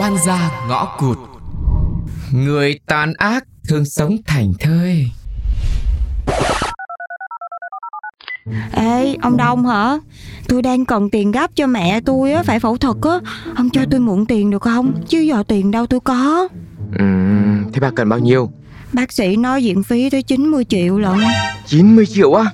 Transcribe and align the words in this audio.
oan 0.00 0.16
gia 0.26 0.50
ngõ 0.68 0.84
cụt 0.98 1.18
Người 2.32 2.78
tàn 2.86 3.12
ác 3.18 3.44
thường 3.68 3.84
sống 3.84 4.16
thành 4.26 4.52
thơi 4.60 5.10
Ê, 8.72 9.16
ông 9.22 9.36
Đông 9.36 9.66
hả? 9.66 9.98
Tôi 10.48 10.62
đang 10.62 10.84
cần 10.84 11.10
tiền 11.10 11.32
gấp 11.32 11.50
cho 11.54 11.66
mẹ 11.66 12.00
tôi 12.00 12.32
á, 12.32 12.42
phải 12.42 12.60
phẫu 12.60 12.76
thuật 12.76 12.96
á. 13.02 13.30
Ông 13.56 13.70
cho 13.70 13.80
tôi 13.90 14.00
mượn 14.00 14.26
tiền 14.26 14.50
được 14.50 14.62
không? 14.62 14.92
Chứ 15.08 15.18
giờ 15.18 15.42
tiền 15.48 15.70
đâu 15.70 15.86
tôi 15.86 16.00
có. 16.00 16.48
Ừm, 16.98 17.72
thế 17.72 17.80
bà 17.80 17.90
cần 17.96 18.08
bao 18.08 18.18
nhiêu? 18.18 18.50
Bác 18.92 19.12
sĩ 19.12 19.36
nói 19.36 19.60
viện 19.60 19.82
phí 19.82 20.10
tới 20.10 20.22
90 20.22 20.64
triệu 20.64 20.98
lận. 20.98 21.18
90 21.66 22.06
triệu 22.06 22.34
á 22.34 22.44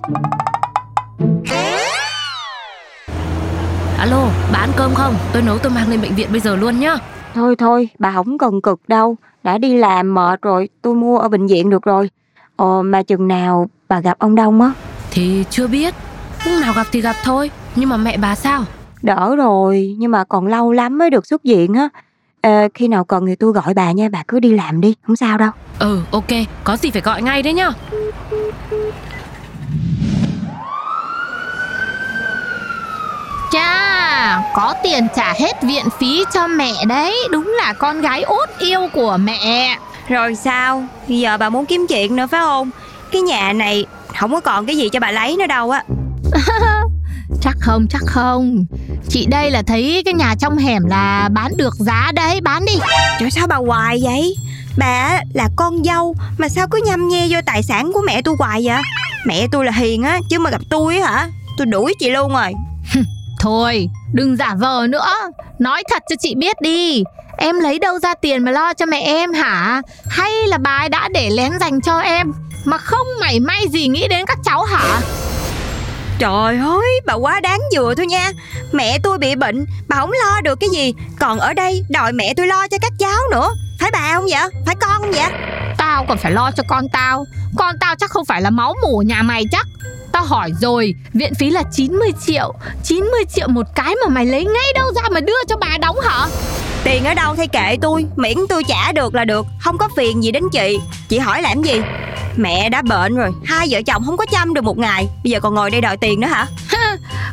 Alo, 3.99 4.29
bà 4.53 4.59
ăn 4.59 4.71
cơm 4.77 4.95
không? 4.95 5.15
Tôi 5.33 5.43
nấu 5.43 5.59
tôi 5.59 5.73
mang 5.73 5.89
lên 5.91 6.01
bệnh 6.03 6.15
viện 6.15 6.29
bây 6.33 6.41
giờ 6.41 6.57
luôn 6.57 6.81
nhá. 6.81 6.97
Thôi 7.37 7.57
thôi, 7.57 7.89
bà 7.99 8.13
không 8.13 8.39
cần 8.39 8.61
cực 8.61 8.81
đâu. 8.89 9.17
Đã 9.43 9.59
đi 9.59 9.77
làm 9.77 10.15
mệt 10.15 10.43
rồi, 10.43 10.69
tôi 10.83 10.95
mua 10.95 11.19
ở 11.19 11.29
bệnh 11.29 11.47
viện 11.47 11.71
được 11.71 11.83
rồi. 11.83 12.11
Ồ, 12.57 12.83
mà 12.83 13.03
chừng 13.03 13.29
nào 13.29 13.69
bà 13.89 14.01
gặp 14.01 14.19
ông 14.19 14.35
Đông 14.35 14.61
á? 14.61 14.73
Thì 15.11 15.45
chưa 15.51 15.67
biết. 15.67 15.95
Lúc 16.47 16.55
nào 16.63 16.73
gặp 16.77 16.87
thì 16.93 17.01
gặp 17.01 17.17
thôi. 17.25 17.51
Nhưng 17.75 17.89
mà 17.89 17.97
mẹ 17.97 18.17
bà 18.17 18.35
sao? 18.35 18.65
Đỡ 19.03 19.37
rồi, 19.37 19.97
nhưng 19.99 20.11
mà 20.11 20.25
còn 20.25 20.47
lâu 20.47 20.73
lắm 20.73 20.99
mới 20.99 21.11
được 21.11 21.27
xuất 21.27 21.43
viện 21.45 21.75
á. 21.75 21.89
Ờ, 22.43 22.69
khi 22.75 22.89
nào 22.89 23.05
cần 23.05 23.27
thì 23.27 23.35
tôi 23.35 23.53
gọi 23.53 23.75
bà 23.75 23.93
nha, 23.93 24.09
bà 24.13 24.23
cứ 24.29 24.41
đi 24.41 24.53
làm 24.53 24.81
đi, 24.81 24.95
không 25.03 25.17
sao 25.17 25.39
đâu. 25.39 25.51
Ừ, 25.79 26.01
ok. 26.11 26.31
Có 26.65 26.77
gì 26.77 26.91
phải 26.91 27.03
gọi 27.03 27.23
ngay 27.23 27.43
đấy 27.43 27.53
nhá. 27.53 27.71
Có 34.55 34.75
tiền 34.83 35.07
trả 35.17 35.33
hết 35.33 35.63
viện 35.63 35.85
phí 35.99 36.25
cho 36.35 36.47
mẹ 36.47 36.73
đấy 36.87 37.17
Đúng 37.31 37.55
là 37.59 37.73
con 37.73 38.01
gái 38.01 38.23
út 38.23 38.49
yêu 38.59 38.89
của 38.93 39.17
mẹ 39.21 39.79
Rồi 40.09 40.35
sao? 40.35 40.85
Bây 41.09 41.19
giờ 41.19 41.37
bà 41.37 41.49
muốn 41.49 41.67
kiếm 41.67 41.87
chuyện 41.89 42.17
nữa 42.17 42.27
phải 42.27 42.41
không? 42.41 42.71
Cái 43.13 43.23
nhà 43.23 43.53
này 43.53 43.87
không 44.19 44.33
có 44.33 44.41
còn 44.41 44.67
cái 44.67 44.77
gì 44.77 44.89
cho 44.89 45.01
bà 45.01 45.11
lấy 45.11 45.37
nữa 45.37 45.47
đâu 45.47 45.71
á. 45.71 45.83
Chắc 47.43 47.57
không, 47.61 47.87
chắc 47.91 48.03
không 48.07 48.65
Chị 49.09 49.27
đây 49.27 49.51
là 49.51 49.63
thấy 49.67 50.03
cái 50.05 50.15
nhà 50.15 50.35
trong 50.39 50.59
hẻm 50.59 50.83
là 50.87 51.29
bán 51.33 51.57
được 51.57 51.75
giá 51.75 52.13
đấy, 52.15 52.41
bán 52.41 52.65
đi 52.65 52.73
Trời 53.21 53.31
sao 53.31 53.47
bà 53.47 53.57
hoài 53.57 54.01
vậy? 54.03 54.37
Bà 54.79 55.21
là 55.35 55.49
con 55.57 55.85
dâu 55.85 56.15
mà 56.39 56.49
sao 56.49 56.67
cứ 56.71 56.81
nhăm 56.87 57.09
nhe 57.09 57.27
vô 57.31 57.39
tài 57.47 57.63
sản 57.63 57.93
của 57.93 58.03
mẹ 58.07 58.23
tôi 58.23 58.35
hoài 58.39 58.63
vậy? 58.65 58.83
Mẹ 59.27 59.47
tôi 59.53 59.65
là 59.65 59.73
hiền 59.73 60.03
á, 60.03 60.21
chứ 60.31 60.39
mà 60.39 60.51
gặp 60.51 60.61
tôi 60.71 60.99
á 60.99 61.11
hả? 61.13 61.29
Tôi 61.59 61.67
đuổi 61.67 61.95
chị 61.99 62.11
luôn 62.11 62.33
rồi. 62.33 62.53
Thôi, 63.41 63.89
đừng 64.13 64.37
giả 64.37 64.55
vờ 64.59 64.87
nữa 64.89 65.11
Nói 65.59 65.83
thật 65.91 66.03
cho 66.09 66.17
chị 66.21 66.35
biết 66.35 66.61
đi 66.61 67.05
Em 67.39 67.61
lấy 67.61 67.79
đâu 67.79 67.99
ra 67.99 68.15
tiền 68.15 68.45
mà 68.45 68.51
lo 68.51 68.75
cho 68.75 68.87
mẹ 68.87 69.01
em 69.01 69.33
hả 69.33 69.83
Hay 70.09 70.33
là 70.47 70.59
bà 70.59 70.77
ấy 70.77 70.89
đã 70.89 71.09
để 71.09 71.31
lén 71.31 71.53
dành 71.61 71.81
cho 71.81 71.99
em 71.99 72.33
Mà 72.65 72.79
không 72.79 73.07
mảy 73.21 73.41
may 73.41 73.69
gì 73.69 73.89
nghĩ 73.89 74.09
đến 74.09 74.27
các 74.27 74.39
cháu 74.45 74.63
hả 74.65 75.01
Trời 76.19 76.59
ơi, 76.59 77.01
bà 77.07 77.15
quá 77.15 77.41
đáng 77.41 77.61
vừa 77.77 77.95
thôi 77.95 78.07
nha. 78.07 78.31
Mẹ 78.73 78.99
tôi 79.03 79.19
bị 79.19 79.37
bệnh, 79.37 79.67
bà 79.89 79.97
không 79.97 80.13
lo 80.13 80.41
được 80.41 80.61
cái 80.61 80.71
gì. 80.71 80.95
Còn 81.21 81.39
ở 81.39 81.53
đây 81.53 81.83
đòi 81.89 82.13
mẹ 82.13 82.35
tôi 82.37 82.47
lo 82.47 82.69
cho 82.69 82.77
các 82.83 82.93
cháu 82.99 83.21
nữa. 83.31 83.49
Phải 83.81 83.91
bà 83.93 84.15
không 84.15 84.27
vậy? 84.31 84.49
Phải 84.67 84.75
con 84.81 84.91
không 84.99 85.11
vậy? 85.11 85.46
Tao 85.97 86.05
còn 86.09 86.19
phải 86.19 86.33
lo 86.33 86.51
cho 86.57 86.63
con 86.69 86.89
tao 86.89 87.27
Con 87.57 87.75
tao 87.81 87.95
chắc 87.95 88.11
không 88.11 88.25
phải 88.25 88.43
là 88.43 88.51
máu 88.51 88.75
mủ 88.83 89.03
nhà 89.07 89.23
mày 89.23 89.45
chắc 89.51 89.67
Tao 90.13 90.25
hỏi 90.25 90.53
rồi 90.61 90.95
Viện 91.15 91.35
phí 91.35 91.51
là 91.51 91.63
90 91.73 92.11
triệu 92.27 92.55
90 92.85 93.21
triệu 93.35 93.49
một 93.49 93.67
cái 93.75 93.95
mà 94.05 94.09
mày 94.09 94.27
lấy 94.27 94.45
ngay 94.45 94.73
đâu 94.75 94.93
ra 94.97 95.03
mà 95.11 95.21
đưa 95.21 95.45
cho 95.49 95.57
bà 95.57 95.79
đóng 95.81 95.97
hả 96.01 96.27
Tiền 96.85 97.05
ở 97.05 97.15
đâu 97.15 97.37
thay 97.37 97.49
kệ 97.49 97.77
tôi, 97.83 98.07
miễn 98.17 98.37
tôi 98.49 98.65
trả 98.65 98.93
được 98.93 99.15
là 99.15 99.25
được. 99.25 99.47
Không 99.61 99.79
có 99.79 99.89
phiền 99.97 100.23
gì 100.23 100.31
đến 100.31 100.43
chị. 100.53 100.79
Chị 101.09 101.19
hỏi 101.19 101.43
làm 101.43 101.63
gì? 101.63 101.81
Mẹ 102.37 102.69
đã 102.69 102.83
bệnh 102.83 103.15
rồi, 103.15 103.31
hai 103.45 103.67
vợ 103.71 103.81
chồng 103.87 104.03
không 104.07 104.17
có 104.17 104.27
chăm 104.27 104.55
được 104.55 104.65
một 104.65 104.79
ngày. 104.79 105.09
Bây 105.25 105.31
giờ 105.31 105.41
còn 105.41 105.55
ngồi 105.55 105.71
đây 105.71 105.81
đòi 105.81 105.97
tiền 105.97 106.21
nữa 106.21 106.29
hả? 106.29 106.47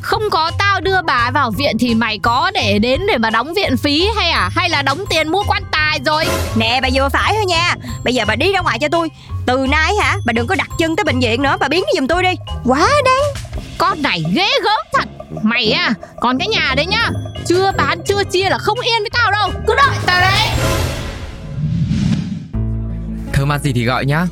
Không 0.02 0.30
có 0.32 0.52
tao 0.60 0.82
đưa 0.82 1.02
bà 1.02 1.32
vào 1.34 1.52
viện 1.52 1.78
thì 1.80 1.96
mày 1.96 2.20
có 2.20 2.52
để 2.54 2.80
đến 2.80 3.02
để 3.08 3.18
mà 3.18 3.30
đóng 3.30 3.54
viện 3.54 3.78
phí 3.78 4.08
hay 4.16 4.30
à 4.30 4.50
Hay 4.56 4.70
là 4.70 4.82
đóng 4.82 5.06
tiền 5.10 5.28
mua 5.28 5.44
quan 5.48 5.64
tài 5.72 5.83
rồi? 6.06 6.26
Nè 6.56 6.80
bà 6.82 6.90
vừa 6.94 7.10
phải 7.10 7.34
thôi 7.36 7.46
nha. 7.46 7.76
Bây 8.04 8.14
giờ 8.14 8.24
bà 8.28 8.36
đi 8.36 8.54
ra 8.54 8.60
ngoài 8.62 8.80
cho 8.80 8.88
tôi. 8.92 9.10
Từ 9.46 9.66
nay 9.70 9.94
hả 10.02 10.18
bà 10.26 10.34
đừng 10.34 10.48
có 10.48 10.56
đặt 10.56 10.70
chân 10.80 10.96
tới 10.96 11.04
bệnh 11.04 11.20
viện 11.20 11.42
nữa. 11.42 11.58
Bà 11.60 11.68
biến 11.68 11.84
nó 11.84 11.92
giùm 11.96 12.08
tôi 12.08 12.24
đi. 12.24 12.30
Quá 12.66 12.90
đáng. 13.06 13.44
Con 13.78 14.02
này 14.02 14.24
ghê 14.34 14.48
gớm 14.64 14.80
thật. 14.94 15.10
Mày 15.44 15.72
à 15.72 15.94
Còn 16.22 16.40
cái 16.40 16.48
nhà 16.48 16.74
đấy 16.76 16.86
nhá. 16.86 17.10
Chưa 17.46 17.72
bán 17.78 18.02
chưa 18.08 18.24
chia 18.24 18.50
là 18.50 18.58
không 18.58 18.80
yên 18.80 19.02
với 19.02 19.10
tao 19.14 19.32
đâu. 19.32 19.50
Cứ 19.68 19.76
đợi 19.76 19.96
tao 20.06 20.22
đấy. 20.22 20.50
Thơm 23.34 23.52
ăn 23.52 23.60
gì 23.64 23.74
thì 23.74 23.86
gọi 23.86 24.06
nhá. 24.06 24.26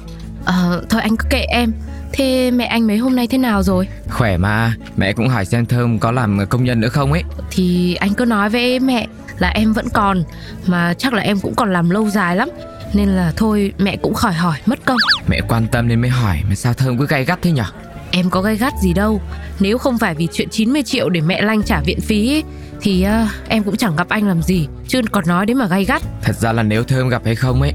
Ờ, 0.46 0.84
thôi 0.90 1.02
anh 1.02 1.18
cứ 1.18 1.28
kệ 1.30 1.46
em. 1.50 1.74
Thế 2.14 2.52
mẹ 2.52 2.66
anh 2.66 2.88
mấy 2.88 2.98
hôm 2.98 3.16
nay 3.16 3.28
thế 3.28 3.38
nào 3.38 3.64
rồi? 3.64 3.88
Khỏe 4.10 4.38
mà 4.38 4.76
Mẹ 4.98 5.14
cũng 5.14 5.28
hỏi 5.28 5.46
xem 5.46 5.66
Thơm 5.66 6.00
có 6.00 6.12
làm 6.12 6.40
công 6.50 6.64
nhân 6.64 6.80
nữa 6.80 6.90
không 6.90 7.12
ấy. 7.12 7.24
Thì 7.52 7.96
anh 7.96 8.14
cứ 8.14 8.26
nói 8.26 8.50
với 8.50 8.80
mẹ 8.80 9.08
là 9.40 9.50
em 9.50 9.74
vẫn 9.74 9.86
còn 9.94 10.24
Mà 10.66 10.94
chắc 10.98 11.14
là 11.14 11.22
em 11.22 11.40
cũng 11.40 11.56
còn 11.56 11.74
làm 11.74 11.90
lâu 11.90 12.10
dài 12.10 12.36
lắm. 12.36 12.50
Nên 12.94 13.10
là 13.10 13.34
thôi 13.36 13.74
mẹ 13.78 13.98
cũng 13.98 14.14
khỏi 14.14 14.34
hỏi 14.34 14.58
mất 14.66 14.80
công. 14.86 14.98
Mẹ 15.28 15.42
quan 15.48 15.68
tâm 15.68 15.88
nên 15.88 16.02
mới 16.02 16.10
hỏi 16.10 16.42
Mà 16.50 16.56
sao 16.56 16.74
Thơm 16.74 16.98
cứ 16.98 17.08
gay 17.08 17.26
gắt 17.26 17.40
thế 17.42 17.52
nhở? 17.52 17.66
Em 18.12 18.30
có 18.30 18.42
gay 18.42 18.56
gắt 18.56 18.74
gì 18.84 18.94
đâu. 18.94 19.22
Nếu 19.60 19.78
không 19.78 19.98
phải 19.98 20.16
vì 20.16 20.28
chuyện 20.34 20.50
90 20.50 20.84
triệu 20.84 21.10
để 21.10 21.22
mẹ 21.22 21.42
Lanh 21.42 21.64
trả 21.64 21.82
viện 21.82 22.02
phí 22.02 22.34
ấy, 22.34 22.44
Thì 22.82 23.04
ờ, 23.04 23.28
em 23.48 23.64
cũng 23.64 23.78
chẳng 23.78 23.96
gặp 23.96 24.10
anh 24.10 24.28
làm 24.28 24.42
gì. 24.42 24.68
Chứ 24.88 25.02
còn 25.12 25.24
nói 25.28 25.46
đến 25.46 25.58
mà 25.58 25.68
gay 25.68 25.86
gắt. 25.86 26.02
Thật 26.22 26.36
ra 26.36 26.52
là 26.52 26.64
nếu 26.64 26.84
Thơm 26.84 27.10
gặp 27.10 27.22
hay 27.26 27.36
không 27.36 27.62
ấy 27.62 27.74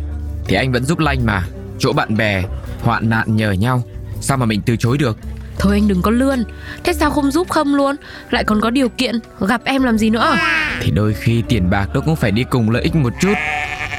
Thì 0.48 0.56
anh 0.56 0.72
vẫn 0.72 0.84
giúp 0.84 0.98
Lanh 0.98 1.26
mà. 1.26 1.42
Chỗ 1.78 1.92
bạn 1.92 2.16
bè 2.16 2.42
Hoạn 2.82 3.10
nạn 3.10 3.36
nhờ 3.36 3.52
nhau 3.52 3.82
Sao 4.20 4.36
mà 4.36 4.46
mình 4.46 4.60
từ 4.66 4.76
chối 4.76 4.98
được? 4.98 5.18
Thôi 5.58 5.72
anh 5.76 5.88
đừng 5.88 6.02
có 6.02 6.10
lươn. 6.10 6.44
Thế 6.84 6.92
sao 6.92 7.10
không 7.10 7.30
giúp 7.30 7.48
không 7.50 7.74
luôn? 7.74 7.96
Lại 8.30 8.44
còn 8.44 8.60
có 8.60 8.70
điều 8.70 8.88
kiện 8.88 9.18
Gặp 9.40 9.60
em 9.64 9.82
làm 9.82 9.98
gì 9.98 10.10
nữa? 10.10 10.36
Thì 10.80 10.90
đôi 10.90 11.14
khi 11.14 11.42
tiền 11.48 11.70
bạc 11.70 11.88
nó 11.94 12.00
cũng 12.00 12.16
phải 12.16 12.30
đi 12.30 12.44
cùng 12.50 12.70
lợi 12.70 12.82
ích 12.82 12.94
một 12.94 13.12
chút. 13.20 13.34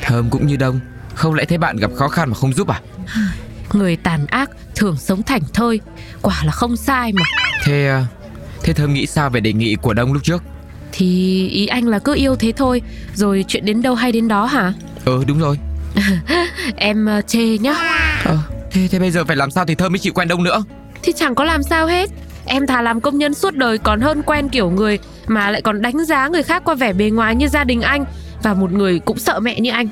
Thơm 0.04 0.30
cũng 0.30 0.48
như 0.48 0.56
đông. 0.56 0.80
Không 1.16 1.34
lẽ 1.34 1.46
thấy 1.46 1.58
bạn 1.58 1.78
gặp 1.78 1.92
khó 1.96 2.08
khăn 2.08 2.30
mà 2.30 2.36
không 2.36 2.54
giúp 2.54 2.68
à? 2.68 2.82
Người 3.74 3.96
tàn 3.96 4.26
ác 4.26 4.50
thường 4.76 4.98
sống 4.98 5.24
thành 5.24 5.42
thơi. 5.54 5.80
Quả 6.22 6.42
là 6.44 6.52
không 6.52 6.78
sai 6.78 7.14
mà. 7.14 7.22
Thế 7.64 7.88
à, 7.88 8.06
Thế 8.64 8.74
Thơm 8.74 8.94
nghĩ 8.94 9.06
sao 9.06 9.30
về 9.30 9.40
đề 9.40 9.54
nghị 9.54 9.76
của 9.76 9.94
Đông 9.94 10.14
lúc 10.14 10.24
trước? 10.24 10.44
Thì 10.92 11.48
ý 11.48 11.68
anh 11.68 11.88
là 11.88 12.00
cứ 12.00 12.16
yêu 12.16 12.36
thế 12.36 12.52
thôi. 12.58 12.82
Rồi 13.16 13.46
chuyện 13.48 13.66
đến 13.66 13.82
đâu 13.82 13.96
hay 13.96 14.12
đến 14.12 14.28
đó 14.28 14.46
hả? 14.46 14.74
Ừ 15.06 15.24
đúng 15.28 15.40
rồi. 15.40 15.60
Em 16.76 17.06
ờ, 17.06 17.22
chê 17.22 17.58
nhá 17.58 17.76
thế, 18.78 18.88
thế 18.88 19.00
bây 19.00 19.12
giờ 19.12 19.26
phải 19.26 19.36
làm 19.36 19.52
sao 19.52 19.66
thì 19.66 19.76
Thơm 19.76 19.92
mới 19.92 20.00
chịu 20.00 20.14
quen 20.14 20.28
Đông 20.28 20.44
nữa? 20.44 20.64
Thì 21.04 21.14
chẳng 21.16 21.36
có 21.36 21.44
làm 21.44 21.64
sao 21.64 21.88
hết. 21.88 22.10
Em 22.46 22.68
thà 22.68 22.82
làm 22.82 23.02
công 23.02 23.18
nhân 23.18 23.34
suốt 23.34 23.56
đời 23.56 23.78
còn 23.78 24.02
hơn 24.02 24.22
quen 24.24 24.50
kiểu 24.50 24.70
người 24.70 25.00
Mà 25.28 25.52
lại 25.52 25.62
còn 25.62 25.82
đánh 25.82 26.06
giá 26.06 26.28
người 26.28 26.44
khác 26.44 26.62
qua 26.66 26.76
vẻ 26.76 26.94
bề 26.94 27.10
ngoài 27.10 27.36
như 27.36 27.48
gia 27.48 27.64
đình 27.64 27.82
anh. 27.82 28.06
Và 28.44 28.54
một 28.54 28.72
người 28.72 29.00
cũng 29.00 29.20
sợ 29.20 29.40
mẹ 29.40 29.60
như 29.60 29.72
anh. 29.72 29.88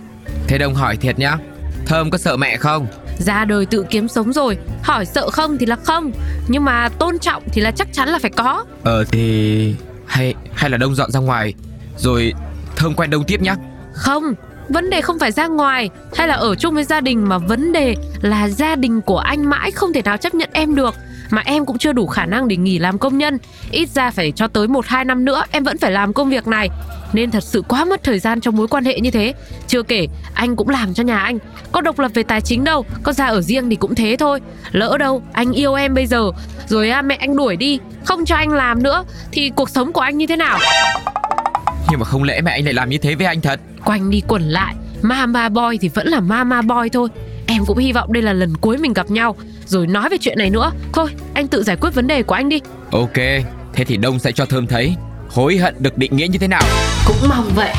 Thế 0.48 0.58
Đông 0.58 0.76
hỏi 0.76 0.98
thiệt 0.98 1.20
nhá 1.20 1.38
Thơm 1.86 2.10
có 2.10 2.18
sợ 2.18 2.38
mẹ 2.38 2.58
không? 2.58 2.88
Ra 3.18 3.46
đời 3.46 3.66
tự 3.66 3.86
kiếm 3.90 4.08
sống 4.08 4.34
rồi 4.34 4.58
Hỏi 4.84 5.06
sợ 5.06 5.30
không 5.30 5.58
thì 5.58 5.66
là 5.66 5.76
không 5.76 6.12
Nhưng 6.48 6.66
mà 6.66 6.90
tôn 6.90 7.20
trọng 7.20 7.44
thì 7.52 7.62
là 7.62 7.72
chắc 7.72 7.88
chắn 7.94 8.10
là 8.10 8.20
phải 8.20 8.32
có. 8.32 8.66
Ờ 8.84 9.04
thì 9.04 9.76
Hay 10.06 10.34
hay 10.54 10.70
là 10.70 10.78
Đông 10.78 10.96
dọn 10.96 11.12
ra 11.12 11.20
ngoài 11.20 11.54
Rồi 11.98 12.34
Thơm 12.76 12.94
quen 12.94 13.10
Đông 13.10 13.24
tiếp 13.24 13.42
nhá. 13.42 13.56
Không 13.94 14.34
Vấn 14.70 14.90
đề 14.90 15.02
không 15.02 15.20
phải 15.20 15.32
ra 15.32 15.48
ngoài, 15.48 15.90
hay 16.16 16.28
là 16.28 16.34
ở 16.34 16.56
chung 16.56 16.76
với 16.76 16.84
gia 16.84 17.02
đình 17.02 17.30
mà 17.30 17.38
vấn 17.38 17.72
đề 17.72 17.96
là 18.22 18.50
gia 18.50 18.76
đình 18.76 19.02
của 19.02 19.18
anh 19.18 19.50
mãi 19.50 19.72
không 19.72 19.94
thể 19.94 20.02
nào 20.02 20.18
chấp 20.18 20.36
nhận 20.36 20.50
em 20.54 20.76
được. 20.76 20.96
Mà 21.30 21.42
em 21.46 21.66
cũng 21.66 21.78
chưa 21.78 21.94
đủ 21.94 22.08
khả 22.08 22.26
năng 22.26 22.48
để 22.48 22.56
nghỉ 22.56 22.80
làm 22.80 22.98
công 22.98 23.18
nhân. 23.18 23.38
Ít 23.72 23.90
ra 23.90 24.12
phải 24.12 24.32
cho 24.36 24.48
tới 24.48 24.68
1-2 24.68 25.06
năm 25.06 25.26
nữa, 25.26 25.44
em 25.52 25.64
vẫn 25.64 25.78
phải 25.78 25.92
làm 25.92 26.14
công 26.14 26.30
việc 26.30 26.48
này. 26.48 26.70
Nên 27.14 27.32
thật 27.32 27.44
sự 27.44 27.62
quá 27.62 27.86
mất 27.86 28.04
thời 28.04 28.20
gian 28.20 28.42
trong 28.42 28.56
mối 28.56 28.68
quan 28.68 28.86
hệ 28.86 29.00
như 29.00 29.12
thế. 29.12 29.34
Chưa 29.68 29.84
kể, 29.84 30.08
anh 30.34 30.56
cũng 30.56 30.70
làm 30.70 30.94
cho 30.94 31.04
nhà 31.04 31.20
anh. 31.20 31.38
Có 31.72 31.82
độc 31.82 32.00
lập 32.00 32.12
về 32.14 32.24
tài 32.24 32.42
chính 32.42 32.64
đâu, 32.64 32.86
có 33.04 33.14
ra 33.14 33.26
ở 33.26 33.42
riêng 33.42 33.70
thì 33.70 33.76
cũng 33.76 33.96
thế 33.96 34.16
thôi. 34.20 34.42
Lỡ 34.72 34.98
đâu, 35.00 35.22
anh 35.34 35.52
yêu 35.52 35.74
em 35.74 35.94
bây 35.94 36.08
giờ. 36.08 36.32
Rồi 36.68 36.90
à, 36.90 37.02
mẹ 37.02 37.16
anh 37.16 37.36
đuổi 37.36 37.56
đi, 37.56 37.80
không 38.06 38.26
cho 38.26 38.36
anh 38.36 38.50
làm 38.50 38.84
nữa, 38.84 39.04
thì 39.32 39.52
cuộc 39.56 39.70
sống 39.70 39.94
của 39.94 40.02
anh 40.02 40.18
như 40.18 40.28
thế 40.28 40.36
nào? 40.36 40.58
Nhưng 41.92 42.00
mà 42.00 42.06
không 42.06 42.24
lẽ 42.24 42.42
mẹ 42.42 42.52
anh 42.52 42.66
lại 42.66 42.74
làm 42.74 42.90
như 42.90 42.98
thế 42.98 43.16
với 43.16 43.28
anh 43.28 43.42
thật? 43.42 43.60
Quanh 43.86 44.10
đi 44.10 44.22
quẩn 44.28 44.42
lại. 44.42 44.76
Mama 45.02 45.50
boy 45.50 45.78
thì 45.82 45.90
vẫn 45.90 46.08
là 46.08 46.20
mama 46.20 46.62
boy 46.62 46.90
thôi. 46.94 47.10
Em 47.48 47.66
cũng 47.66 47.78
hy 47.78 47.92
vọng 47.92 48.14
đây 48.14 48.24
là 48.24 48.34
lần 48.34 48.58
cuối 48.58 48.78
mình 48.78 48.94
gặp 48.94 49.12
nhau. 49.12 49.36
Rồi 49.66 49.88
nói 49.88 50.10
về 50.10 50.18
chuyện 50.22 50.38
này 50.38 50.50
nữa. 50.50 50.72
Thôi 50.94 51.10
anh 51.34 51.48
tự 51.48 51.64
giải 51.64 51.76
quyết 51.76 51.94
vấn 51.94 52.08
đề 52.08 52.24
của 52.24 52.36
anh 52.36 52.50
đi. 52.50 52.60
Ok 52.92 53.14
Thế 53.74 53.84
thì 53.86 53.98
Đông 53.98 54.20
sẽ 54.20 54.32
cho 54.32 54.46
Thơm 54.46 54.68
thấy 54.68 54.96
Hối 55.30 55.58
hận 55.58 55.76
được 55.80 55.98
định 55.98 56.18
nghĩa 56.18 56.28
như 56.28 56.40
thế 56.40 56.48
nào. 56.48 56.64
Cũng 57.08 57.30
mong 57.30 57.50
vậy. 57.56 57.74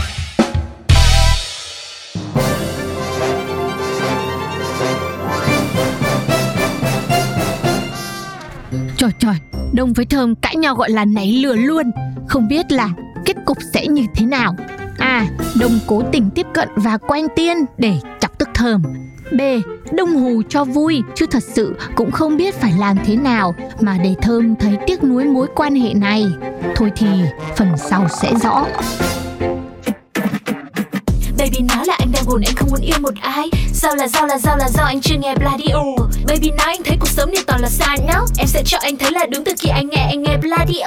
Trời 8.97 9.11
trời 9.19 9.35
Đông 9.73 9.93
với 9.93 10.06
Thơm 10.06 10.35
cãi 10.35 10.56
nhau 10.56 10.75
gọi 10.75 10.91
là 10.91 11.05
nảy 11.05 11.32
lửa 11.32 11.55
luôn. 11.55 11.91
Không 12.29 12.49
biết 12.49 12.73
là 12.73 12.91
kết 13.26 13.37
cục 13.44 13.58
sẽ 13.73 13.87
như 13.87 14.06
thế 14.14 14.26
nào 14.26 14.55
A. 14.99 15.26
Đông 15.61 15.78
cố 15.87 16.02
tình 16.12 16.31
tiếp 16.34 16.46
cận 16.55 16.69
và 16.76 16.99
quen 16.99 17.26
tiên 17.37 17.56
để 17.78 17.94
chọc 18.20 18.38
tức 18.38 18.49
thơm 18.55 18.82
B. 19.32 19.40
Đông 19.93 20.14
hù 20.17 20.43
cho 20.49 20.64
vui, 20.64 21.02
chứ 21.14 21.26
thật 21.31 21.43
sự 21.43 21.76
cũng 21.96 22.11
không 22.11 22.37
biết 22.37 22.55
phải 22.55 22.73
làm 22.78 22.96
thế 23.06 23.17
nào 23.17 23.55
mà 23.81 23.99
để 24.05 24.14
thơm 24.23 24.56
thấy 24.56 24.76
tiếc 24.87 25.05
nuối 25.05 25.25
mối 25.25 25.46
quan 25.55 25.75
hệ 25.75 25.94
này. 25.94 26.26
Thôi 26.76 26.93
thì, 26.96 27.06
phần 27.56 27.69
sau 27.76 28.08
sẽ 28.08 28.32
rõ. 28.43 28.67
Baby, 31.38 31.61
nói 31.69 31.87
là 31.87 31.96
anh 31.99 32.12
đang 32.12 32.25
buồn, 32.26 32.43
anh 32.46 32.55
không 32.56 32.69
muốn 32.70 32.81
yêu 32.81 32.96
một 33.00 33.14
ai 33.20 33.50
Sao 33.72 33.96
là 33.96 34.08
sao 34.08 34.26
là 34.26 34.38
sao 34.38 34.56
là 34.58 34.69
do 34.69 34.82
anh 34.82 35.00
chưa 35.00 35.17
nghe 35.19 35.34
bladio. 35.34 35.82
Baby, 36.29 36.50
nói 36.50 36.67
anh 36.67 36.82
thấy 36.84 36.96
cuộc 37.00 37.08
sống 37.08 37.31
này 37.34 37.44
toàn 37.46 37.61
là 37.61 37.69
sai 37.69 37.99
nhá 38.06 38.20
Em 38.38 38.46
sẽ 38.46 38.62
cho 38.67 38.79
anh 38.81 38.96
thấy 38.96 39.12
là 39.12 39.26
đúng 39.26 39.44
từ 39.44 39.52
khi 39.58 39.69
anh 39.69 39.88
nghe 39.88 40.06
anh 40.11 40.22
nghe 40.22 40.37
bladio. 40.37 40.87